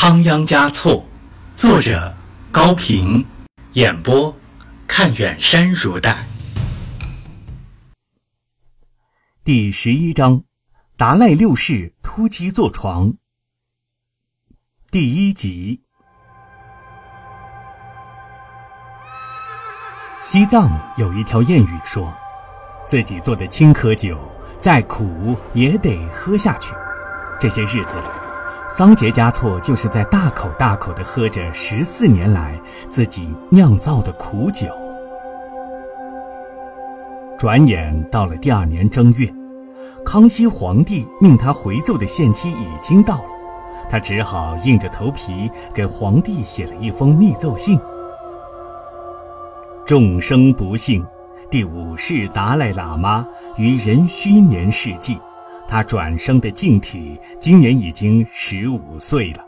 [0.00, 1.04] 仓央嘉措，
[1.56, 2.14] 作者
[2.52, 3.26] 高平，
[3.72, 4.32] 演播
[4.86, 6.24] 看远山如黛。
[9.42, 10.44] 第十一章，
[10.96, 13.14] 达赖六世突击坐床。
[14.92, 15.82] 第一集。
[20.22, 22.16] 西藏有一条谚语说
[22.86, 24.16] ：“自己做的青稞酒，
[24.60, 26.72] 再苦也得喝下去。”
[27.40, 28.06] 这些日子里，
[28.70, 34.66] 桑杰嘉措就是在大口大口地喝着十四年来自己酿造的苦酒。
[37.38, 39.26] 转眼到了第二年正月，
[40.04, 43.24] 康熙皇帝命他回奏的限期已经到了，
[43.88, 47.80] 他只好硬着头皮给皇帝写了一封密奏信。
[49.86, 51.02] 众生不幸，
[51.50, 53.26] 第五世达赖喇嘛
[53.56, 55.18] 于壬戌年逝际。
[55.68, 59.44] 他转生的净体今年已经十五岁了，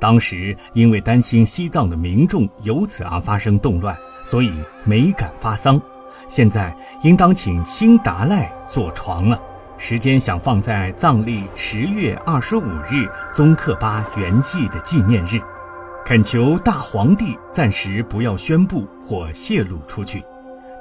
[0.00, 4.52] 当时因为担心西藏的民众由此而发生动乱，所以
[4.84, 5.80] 没敢发丧。
[6.28, 9.40] 现在应当请新达赖坐床了，
[9.78, 15.40] 时间想放在藏历十月二十五日宗喀巴圆寂的纪念日，
[16.04, 20.24] 恳求大皇帝暂时不要宣布或泄露出去。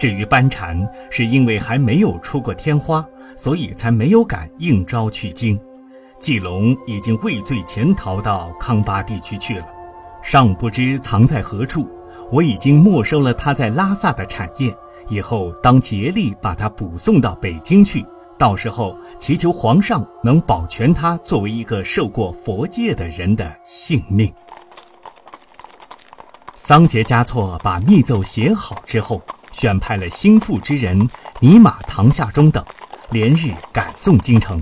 [0.00, 3.06] 至于班禅，是因为还没有出过天花，
[3.36, 5.60] 所以才没有敢应召去京。
[6.18, 9.66] 季龙已经畏罪潜逃到康巴地区去了，
[10.22, 11.86] 尚不知藏在何处。
[12.32, 14.74] 我已经没收了他在拉萨的产业，
[15.10, 18.02] 以后当竭力把他补送到北京去。
[18.38, 24.32] 到时候祈求皇上能保全他作为一个受过佛戒的人的性命。
[26.58, 29.20] 桑杰嘉措把密奏写好之后。
[29.52, 31.08] 选派了心腹之人
[31.40, 32.64] 尼玛唐夏忠等，
[33.10, 34.60] 连日赶送京城。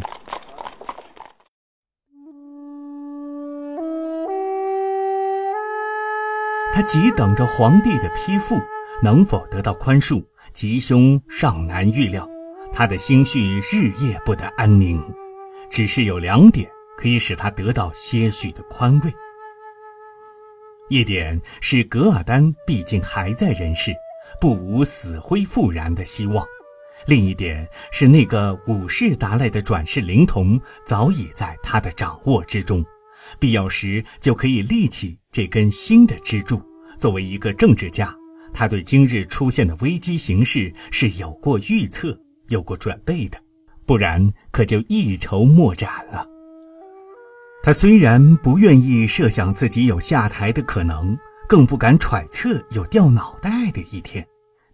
[6.73, 8.61] 他急等着皇帝的批复，
[9.03, 12.29] 能否得到宽恕，吉凶尚难预料。
[12.73, 15.03] 他的心绪日夜不得安宁，
[15.69, 19.13] 只是有两点可以使他得到些许的宽慰。
[20.89, 23.93] 一点是噶尔丹毕竟还在人世。
[24.41, 26.47] 不无死灰复燃的希望。
[27.07, 32.85] 另一点是，那个五世达赖的转世灵童早已在他的掌握之中，
[33.39, 36.61] 必要时就可以立起这根新的支柱。
[36.99, 38.15] 作为一个政治家，
[38.53, 42.19] 他对今日出现的危机形势是有过预测、
[42.49, 43.39] 有过准备的，
[43.87, 46.27] 不然可就一筹莫展了。
[47.63, 51.17] 他虽然不愿意设想自己有下台的可能。
[51.49, 54.25] 更不敢揣测有掉脑袋的一天，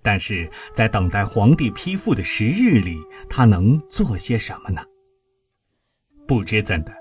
[0.03, 2.99] 但是在等待皇帝批复的时日里，
[3.31, 4.83] 他能做些什么呢？
[6.27, 6.93] 不知怎的，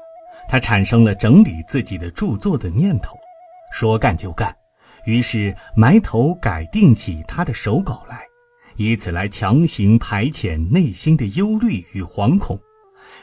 [0.48, 3.18] 他产生了整理自己的著作的念头，
[3.72, 4.56] 说干就干，
[5.06, 8.24] 于是埋头改定起他的手稿来，
[8.76, 12.60] 以此来强行排遣内心的忧虑与惶恐。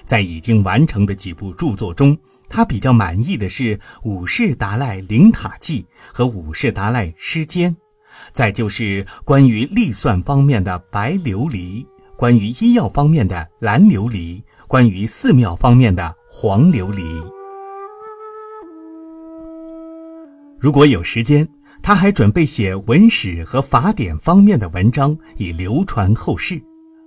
[0.05, 2.19] 在已经完成的几部著作中，
[2.51, 7.69] 他比较满意的是《五世达赖灵塔记》和《五世达赖诗笺》，
[8.33, 17.03] 再就是关于历算方面的白琉璃，关于医药方面的蓝琉璃，关于寺庙方面的黄琉璃。
[20.59, 21.49] 如果有时间，
[21.83, 26.61] 他还准备写文史和法典方面的文章，以流传后世。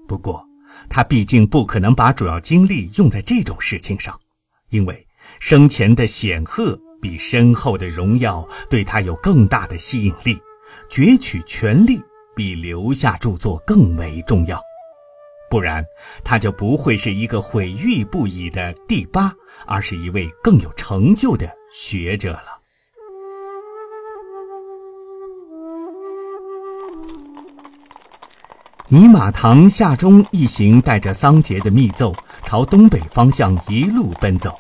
[0.08, 0.44] 不过，
[0.90, 4.18] 他毕竟不可能把主要精力用在这种事情上，
[4.70, 5.06] 因为
[5.40, 10.40] 生前的显赫比身后的荣耀对他有更大的吸引力，
[10.90, 12.02] 攫取权力
[12.36, 14.62] 比留下著作更为重要。
[15.50, 15.86] 不然，
[16.24, 19.32] 他就不会是一个毁誉不已的第八，
[19.68, 22.60] 而是一位更有成就的学者了。
[28.90, 32.14] 尼玛唐夏中一行带着桑杰的密奏，
[32.46, 34.56] 朝东北方向一路奔走，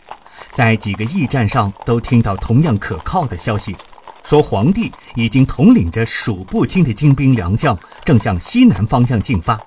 [0.54, 3.76] 在几个驿站上都听到同样可靠的消息，
[4.24, 9.60] 说皇帝已经统领着数不清的精兵良将，正向西南方向进发。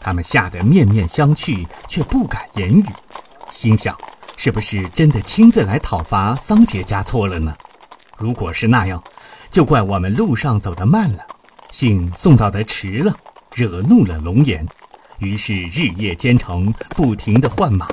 [0.00, 2.84] 他们吓得面面相觑，却不敢言语，
[3.50, 3.96] 心想：
[4.36, 7.54] 是不是真的亲自来讨伐桑杰嘉措了呢？
[8.16, 9.02] 如果是那样，
[9.50, 11.24] 就怪我们路上走得慢了，
[11.70, 13.14] 信送到的迟了。
[13.52, 14.64] 惹怒了龙颜，
[15.18, 17.88] 于是日夜兼程，不停地换马。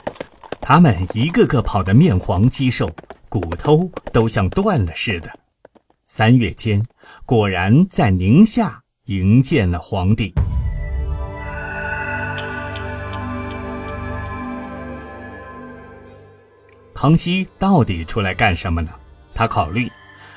[0.69, 2.93] 他们一个个跑得面黄肌瘦，
[3.29, 5.29] 骨头都像断了似的。
[6.09, 6.83] 三月间，
[7.25, 10.33] 果然在宁夏迎见了皇帝。
[16.93, 18.91] 康熙到底出来干什么呢？
[19.33, 19.89] 他考虑，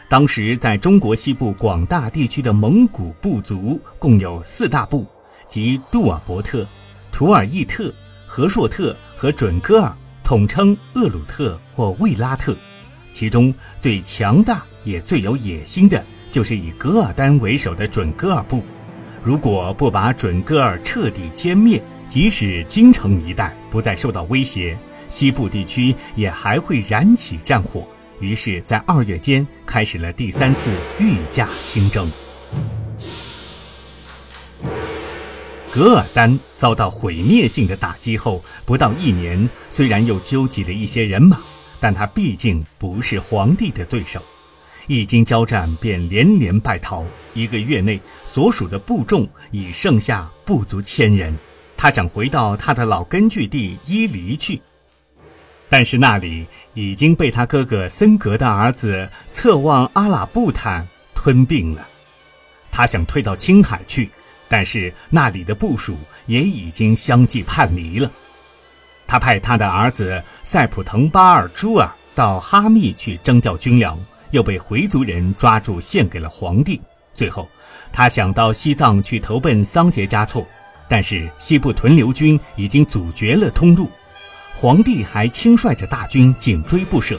[0.08, 5.04] 当时在中国西部广大地区的蒙古部族共有四大部，
[5.48, 6.64] 即杜尔伯特、
[7.10, 7.92] 图尔义特、
[8.28, 9.96] 和硕特和准噶尔，
[10.30, 12.56] 统称厄鲁特或卫拉特。
[13.10, 18.62] 其中最强大也最有野心的，就是以噶尔丹为首的准噶尔部。
[19.24, 24.78] 如果不把准噶尔彻底歼灭，即使京城一带不再受到威胁，
[25.08, 27.84] 西部地区也还会燃起战火。
[28.20, 32.08] 于是，在二月间开始了第三次御驾亲征。
[35.72, 41.38] 噶尔丹遭到毁灭性的打击后，不到一年，虽然又纠集了一些人马，
[41.78, 44.20] 但他毕竟不是皇帝的对手。
[44.88, 47.06] 一经交战，便连连败逃。
[47.34, 51.32] 一个月内，所属的部众已剩下不足千人。
[51.76, 54.60] 他想回到他的老根据地伊犁去。
[55.68, 56.44] 但是那里
[56.74, 61.86] 已经被他哥哥森格的儿子策妄阿拉布坦吞并了。
[62.72, 64.10] 他想退到青海去，
[64.50, 68.10] 但是那里的部署也已经相继叛离了。
[69.06, 73.96] 他派他的儿子塞普腾巴尔朱尔到哈密去征调军粮，
[74.32, 76.80] 又被回族人抓住献给了皇帝。
[77.14, 77.48] 最后，
[77.92, 80.44] 他想到西藏去投奔桑杰嘉措，
[80.88, 83.88] 但是西部屯留军已经阻绝了通路。
[84.54, 87.18] 皇帝还亲率着大军紧追不舍，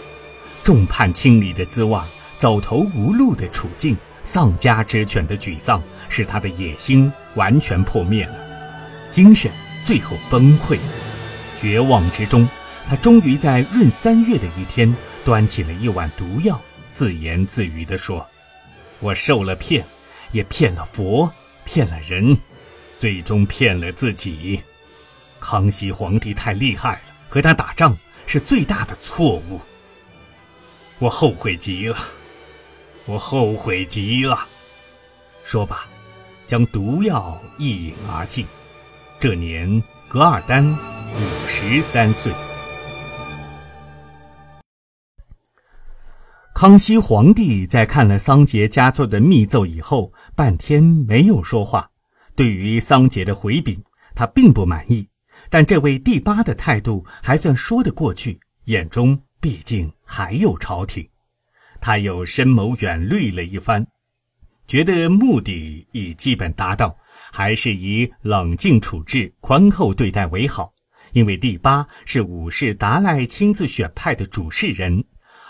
[0.63, 1.97] 众叛亲离的滋味，
[2.35, 8.35] 走投无路的处境，丧家之犬的沮丧，使他的野心完全破灭了，
[9.09, 9.51] 精神
[9.83, 10.77] 最后崩溃。
[11.57, 12.47] 绝望之中，
[12.87, 16.59] 他终于在闰三月的一天，端起了一碗毒药，
[16.91, 18.27] 自言自语地说
[18.99, 19.85] ：“我受了骗，
[20.31, 21.31] 也骗了佛，
[21.65, 22.37] 骗了人，
[22.97, 24.61] 最终骗了自己。
[25.39, 27.01] 康熙皇帝太厉害了。”
[27.31, 29.61] 和他打仗是最大的错误，
[30.99, 31.97] 我后悔极了，
[33.05, 34.47] 我后悔极了。
[35.43, 35.87] 说罢，
[36.45, 38.45] 将毒药一饮而尽。
[39.19, 42.33] 这年，噶尔丹五十三岁。
[46.53, 51.89] 康熙皇帝在看了桑杰嘉措的密奏以后，半天没有说话。
[52.35, 53.83] 对于桑杰的回禀，
[54.13, 55.07] 他并不满意。
[55.49, 61.07] 但这位第八的态度还算说得过去，眼中毕竟还有朝廷。
[61.81, 63.85] 他又深谋远虑了一番，
[64.67, 66.95] 觉得目的已基本达到，
[67.33, 70.71] 还是以冷静处置、宽厚对待为好。
[71.13, 75.03] 因为第八是武士达赖亲自选派的主事人，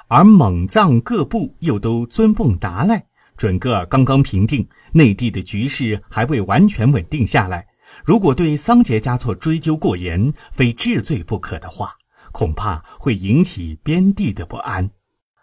[0.07, 3.06] 而蒙藏各部又都尊奉达赖。
[3.38, 7.68] 准噶尔刚刚平定，内地的局势还未完全稳定下来。
[8.06, 11.94] 如果对桑杰嘉措追究过严，非治罪不可的话，
[12.31, 14.89] 恐怕会引起边地的不安。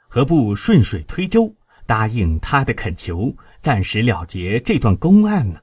[0.08, 1.54] 何不顺水推舟，
[1.86, 5.60] 答应他的恳求，暂时了结这段公案呢？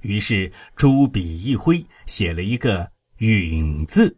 [0.00, 4.16] 于是朱笔一挥，写了一个“允”字。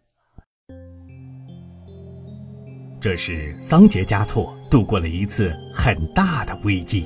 [3.00, 7.04] 这是桑杰嘉措度过了一次很大的危机。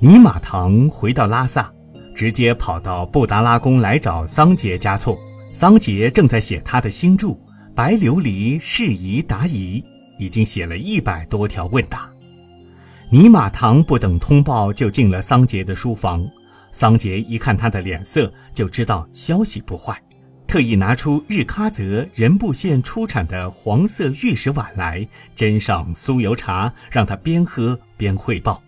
[0.00, 1.72] 尼玛唐回到拉萨。
[2.14, 5.18] 直接跑到布达拉宫来找桑杰嘉措。
[5.54, 7.28] 桑杰正在写他的新著
[7.74, 9.80] 《白琉璃释宜答疑》，
[10.22, 12.08] 已经写了一百多条问答。
[13.10, 16.26] 尼玛唐不等通报就进了桑杰的书房。
[16.70, 20.00] 桑杰一看他的脸色，就知道消息不坏，
[20.46, 28.62] 特意拿出日喀则仁布县出产的黄色玉石碗来，斟上酥油茶，让他边喝边汇报。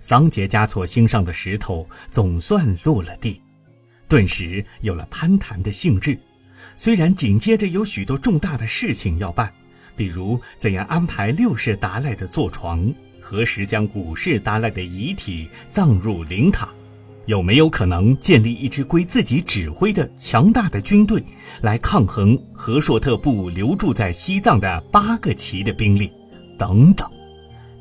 [0.00, 3.42] 桑杰嘉措心上的石头总算落了地，
[4.06, 6.16] 顿时有了攀谈的兴致。
[6.76, 9.52] 虽然紧接着有许多重大的事情要办，
[9.96, 16.68] 比如怎样安排六世达赖的坐床，何时将五世达赖的遗体葬入灵塔，
[17.24, 21.24] 有没有可能建立一支归自己指挥的强大的军队，
[21.62, 26.12] 来抗衡和硕特部留驻在西藏的八个旗的兵力，
[26.58, 27.10] 等等。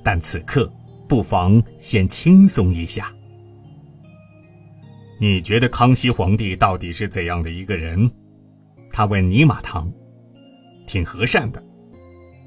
[0.03, 0.71] 但此刻。
[1.07, 3.13] 不妨先轻松一下。
[5.19, 8.09] 你觉得康熙皇帝到底是怎样的一个人？
[8.91, 9.87] 他问尼玛唐。
[10.87, 11.63] 挺和善的。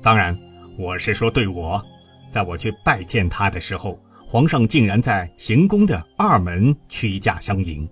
[0.02, 0.38] 当然，
[0.76, 1.85] 我是说对我，
[2.31, 7.88] 在我去拜见他的时候，皇上竟然在行宫的二门屈驾相迎。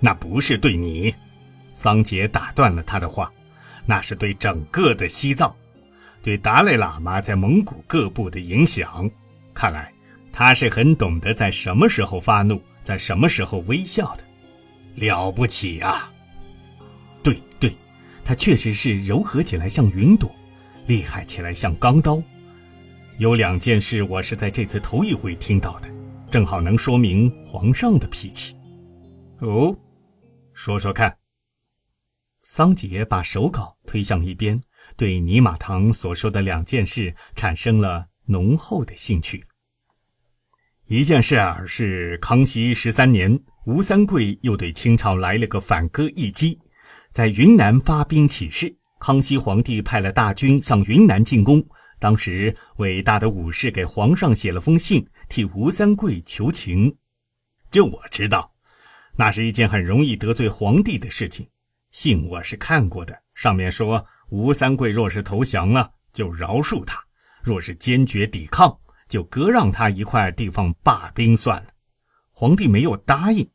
[0.00, 1.14] 那不是对你，
[1.72, 3.30] 桑杰打断了他的话，
[3.84, 5.54] 那是对整个的西藏。
[6.22, 9.08] 对达赖喇嘛在蒙古各部的影响，
[9.54, 9.92] 看来
[10.32, 14.24] 他是很懂得在什么时候发怒，在什么时候微笑的，
[14.94, 16.12] 了不起啊！
[17.22, 17.72] 对对，
[18.24, 20.30] 他确实是柔和起来像云朵，
[20.88, 22.22] 厉害起来像钢刀，
[23.18, 25.88] 有两件事我是在这次头一回听到的，
[26.30, 28.56] 正好能说明皇上的脾气。
[29.40, 29.78] 哦，
[30.54, 31.18] 说说看。
[32.40, 34.62] 桑杰把手稿推向一边，
[34.96, 39.44] 对尼玛唐所说的两件事产生了浓厚的兴趣。
[40.86, 46.58] 一件事啊是康熙十三年，吴三桂又对清朝来了个反戈一击，
[47.10, 48.74] 在云南发兵起事。
[48.98, 51.64] 康熙皇帝派了大军向云南进攻。
[52.00, 56.96] 当时伟大的武士给皇上写了封信，替吴三桂求情。
[57.70, 58.52] 这我知道，
[59.16, 61.48] 那是一件很容易得罪皇帝的事情。
[61.90, 66.98] 信我是看过的，上面说吴三桂若是投降了，就饶恕他；
[67.42, 68.78] 若是坚决抵抗，
[69.08, 71.68] 就割让他一块地方罢兵算了。
[72.30, 73.48] 皇帝没有答应。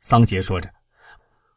[0.00, 0.72] 桑杰说着，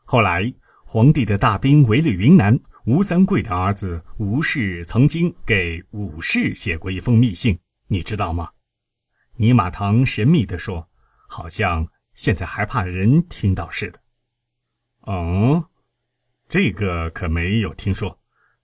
[0.04, 8.51] 后来皇帝的大兵围了云南，吴三桂的儿子吴氏曾经给武氏写过一封密信，你知道吗？
[9.38, 10.88] 尼玛堂神秘地说，
[11.27, 14.00] 好像现在还怕人听到似的。
[15.01, 15.70] 哦。
[16.48, 18.20] 这个可没有听说，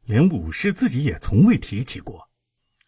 [0.05, 2.29] 连武士自己也从未提起过。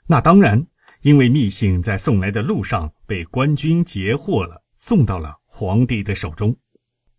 [0.06, 0.68] 那当然，
[1.02, 6.56] 因为密信在送来的路上被官军截获了，送到了皇帝的手中。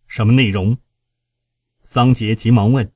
[0.07, 0.77] 什么内容？
[1.81, 2.89] 桑杰急忙问。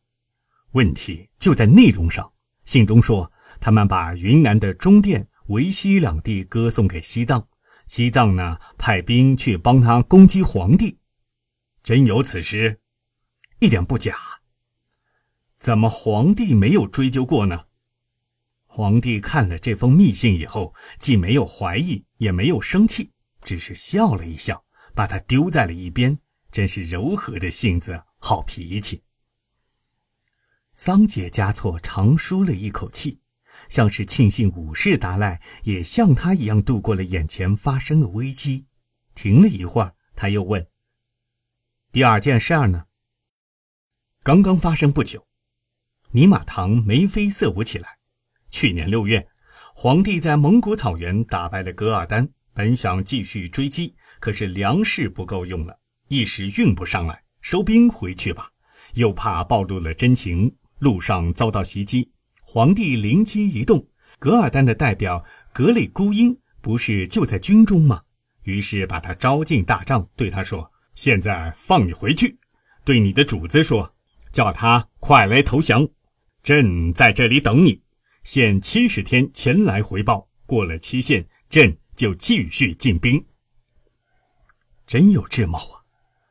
[0.71, 2.31] 问题就在内容上。
[2.65, 7.47] 信中说，他们把云南的中甸、维西两地割送给西藏，
[7.87, 10.99] 西藏呢派兵去帮他攻击皇帝。
[11.81, 12.79] 真有此事？
[13.59, 14.15] 一点不假。
[15.57, 17.65] 怎么皇帝没有追究过呢？
[18.65, 23.11] 皇帝看了这封密信以后，既没有怀疑，也没有生气，
[23.41, 26.19] 只是笑了一笑，把它丢在了一边。
[26.51, 29.03] 真是柔和的性子，好脾气。
[30.81, 33.19] 桑杰嘉措长舒了一口气，
[33.67, 38.65] 像是庆幸武士达赖也像他一样度过了眼前发生的危机。
[39.13, 40.65] 停了一会儿，他又问
[41.91, 42.85] ：“第二件事儿呢？
[44.23, 45.27] 刚刚发生不久。”
[46.11, 47.97] 尼玛唐眉飞色舞起来。
[48.49, 49.27] 去年六月，
[49.75, 58.51] 皇帝在蒙古草原打败了噶尔丹，本想继续追击，可是粮食不够用了，一时运不上来，收兵回去吧。
[58.93, 62.11] 又怕暴露了真情，路上遭到袭击。
[62.41, 68.01] 皇帝灵机一动，噶尔丹的代表格里孤英不是就在军中吗？
[68.43, 72.39] 于是把他招进大帐，对他说：“现在放你回去，
[72.83, 73.93] 对你的主子说，
[74.31, 75.87] 叫他快来投降。”
[76.41, 77.83] 朕在这里等你，
[78.23, 80.27] 限七十天前来回报。
[80.45, 83.23] 过了期限，朕就继续进兵。
[84.87, 85.85] 真有智谋啊！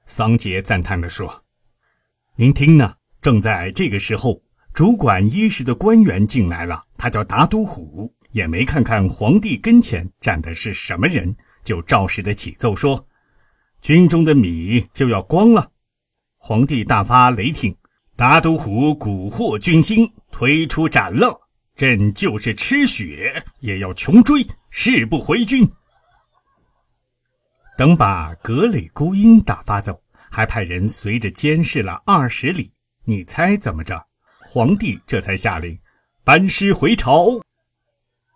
[0.06, 1.44] 桑杰赞叹地说
[2.34, 2.96] ：“您听呢？
[3.20, 4.40] 正在这个时候，
[4.72, 6.84] 主管衣食的官员进来了。
[6.96, 13.06] 他叫达都虎，也没看看皇帝跟前站的是什么人，就照实的起奏说：
[13.80, 15.70] 军中的米就要光了。
[16.36, 17.74] 皇帝大发雷霆。”
[18.18, 21.40] 达都虎蛊惑军心，推出斩了。
[21.76, 25.70] 朕就是吃血也要穷追，誓不回军。
[27.76, 32.72] 等把格雷孤鹰打发走，还派人随着监视了二十里。
[33.08, 34.06] 你猜怎么着？
[34.50, 35.78] 皇帝这才下令
[36.24, 37.40] 班师回朝。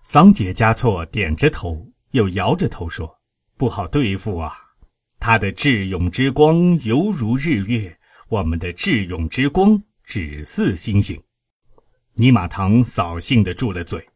[0.03, 3.19] 桑杰嘉措点着头，又摇着头说
[3.59, 4.57] ：“不好对付啊！
[5.21, 7.99] 他的智勇之光犹如日月。”
[8.31, 11.23] 我们的智勇之光只似星星，
[12.15, 14.09] 尼玛唐扫兴地住了嘴。